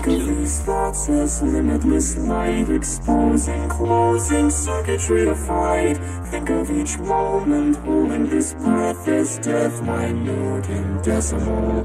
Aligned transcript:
Of 0.00 0.06
these 0.06 0.60
thoughts 0.62 1.10
as 1.10 1.42
limitless 1.42 2.16
light 2.16 2.70
Exposing, 2.70 3.68
closing 3.68 4.50
circuitry 4.50 5.28
of 5.28 5.38
flight 5.38 5.98
Think 6.28 6.48
of 6.48 6.70
each 6.70 6.98
moment 6.98 7.76
holding 7.76 8.26
this 8.30 8.54
breath 8.54 9.06
as 9.08 9.38
death 9.40 9.82
Minute 9.82 10.68
and 10.68 11.02
decimal 11.02 11.84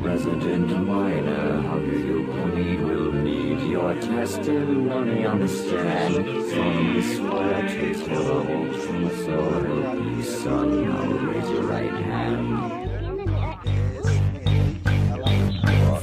Resident 0.00 0.86
minor, 0.86 1.62
how 1.62 1.78
do 1.78 1.90
you 1.90 2.26
plead? 2.26 2.80
Will 2.80 3.12
need 3.12 3.60
your 3.70 3.94
testimony 3.94 5.24
on 5.24 5.38
the 5.38 5.46
stand. 5.46 6.14
From 6.14 6.94
this 6.94 7.16
swear 7.16 7.68
to 7.68 7.94
terrible 8.04 8.66
truth, 8.82 9.24
so 9.24 9.50
help 9.62 9.98
me, 10.00 10.22
son. 10.24 10.88
Now 10.88 11.04
raise 11.30 11.50
your 11.50 11.62
right 11.62 11.92
hand. 11.92 12.31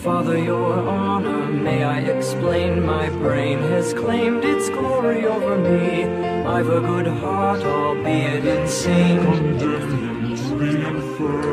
Father, 0.09 0.39
your 0.39 0.73
honor, 0.89 1.45
may 1.45 1.83
I 1.83 1.99
explain? 1.99 2.83
My 2.83 3.09
brain 3.09 3.59
has 3.59 3.93
claimed 3.93 4.43
its 4.43 4.67
glory 4.67 5.27
over 5.27 5.55
me. 5.55 6.05
I've 6.45 6.67
a 6.67 6.81
good 6.81 7.05
heart, 7.05 7.61
albeit 7.61 8.43
insane. 8.43 9.23
Condemned 9.23 10.37
to 10.39 10.55
the 10.57 10.87
infirmary 10.87 11.48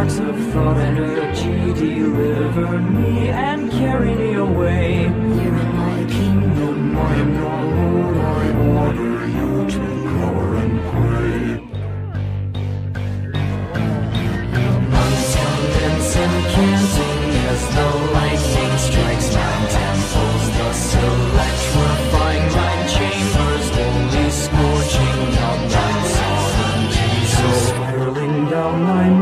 sparks 0.00 0.18
of 0.18 0.52
thought 0.52 0.76
energy. 0.78 1.72
Deliver 1.74 2.78
me 2.80 3.28
and 3.28 3.70
carry 3.70 4.14
me 4.14 4.34
away. 4.34 5.02
Here 5.02 5.56
in 5.64 5.76
my 5.76 6.04
kingdom, 6.08 6.96
I 6.96 7.14
am 7.16 7.34
your 7.34 7.62
lord 7.76 8.16
I 8.16 8.44
order 8.78 9.26
you 9.28 9.66
to 9.74 9.84
cower 10.10 10.56
and 10.56 10.80
pray 10.90 11.70
condense 15.70 16.16
and 16.16 16.44
canting 16.54 17.30
as 17.50 17.62
the 17.74 17.99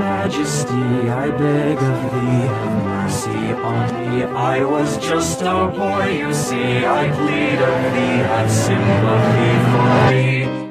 majesty, 0.09 1.11
I 1.25 1.28
beg 1.31 1.77
of 1.77 2.01
thee, 2.12 2.45
have 2.56 2.77
mercy 2.84 3.41
on 3.70 3.84
me. 3.98 4.25
I 4.25 4.64
was 4.64 4.97
just 4.98 5.42
a 5.42 5.59
boy, 5.81 6.06
you 6.23 6.33
see. 6.33 6.87
I 7.01 7.03
plead 7.19 7.61
of 7.70 7.78
thee, 7.95 8.19
have 8.31 8.51
sympathy 8.51 9.53
for 9.70 9.89
me. 10.11 10.67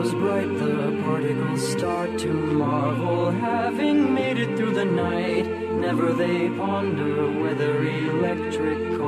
Grows 0.00 0.14
bright, 0.14 0.58
the 0.58 0.98
particles 1.04 1.72
start 1.72 2.18
to 2.20 2.32
marvel, 2.32 3.30
having 3.32 4.14
made 4.14 4.38
it 4.38 4.56
through 4.56 4.72
the 4.72 4.86
night. 4.86 5.46
Never 5.72 6.14
they 6.14 6.48
ponder 6.48 7.30
whether 7.30 7.82
electric 7.84 8.98